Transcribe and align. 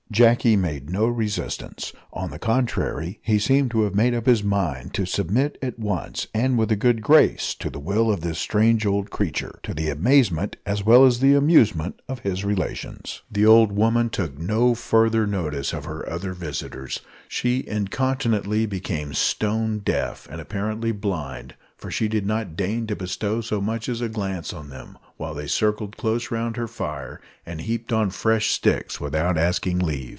Jacky 0.11 0.57
made 0.57 0.89
no 0.89 1.05
resistance; 1.07 1.93
on 2.11 2.31
the 2.31 2.37
contrary, 2.37 3.19
he 3.23 3.39
seemed 3.39 3.71
to 3.71 3.83
have 3.83 3.95
made 3.95 4.13
up 4.13 4.25
his 4.25 4.43
mind 4.43 4.93
to 4.93 5.05
submit 5.05 5.57
at 5.61 5.79
once, 5.79 6.27
and 6.33 6.57
with 6.57 6.69
a 6.69 6.75
good 6.75 7.01
grace, 7.01 7.55
to 7.55 7.69
the 7.69 7.79
will 7.79 8.11
of 8.11 8.19
this 8.19 8.37
strange 8.37 8.85
old 8.85 9.09
creature 9.09 9.57
to 9.63 9.73
the 9.73 9.89
amazement 9.89 10.57
as 10.65 10.83
well 10.83 11.05
as 11.05 11.23
amusement 11.23 12.01
of 12.09 12.19
his 12.19 12.43
relations. 12.43 13.21
The 13.31 13.45
old 13.45 13.71
woman 13.71 14.09
took 14.09 14.37
no 14.37 14.75
further 14.75 15.25
notice 15.25 15.71
of 15.71 15.85
her 15.85 16.07
other 16.09 16.33
visitors. 16.33 16.99
She 17.29 17.63
incontinently 17.65 18.65
became 18.65 19.13
stone 19.13 19.79
deaf; 19.79 20.27
and 20.29 20.41
apparently 20.41 20.91
blind, 20.91 21.55
for 21.77 21.89
she 21.89 22.07
did 22.09 22.27
not 22.27 22.55
deign 22.55 22.85
to 22.85 22.95
bestow 22.95 23.41
so 23.41 23.59
much 23.59 23.89
as 23.89 24.01
a 24.01 24.09
glance 24.09 24.53
on 24.53 24.69
them, 24.69 24.99
while 25.17 25.33
they 25.33 25.47
circled 25.47 25.97
close 25.97 26.29
round 26.29 26.55
her 26.55 26.67
fire, 26.67 27.19
and 27.43 27.61
heaped 27.61 27.91
on 27.91 28.11
fresh 28.11 28.51
sticks 28.51 28.99
without 29.01 29.35
asking 29.37 29.79
leave. 29.79 30.01